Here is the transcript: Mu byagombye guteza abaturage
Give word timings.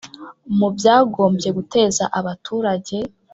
Mu 0.57 0.67
byagombye 0.75 1.49
guteza 1.57 2.03
abaturage 2.19 2.97